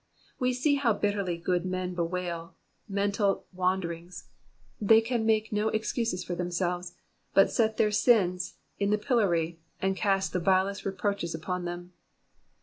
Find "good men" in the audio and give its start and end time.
1.37-1.93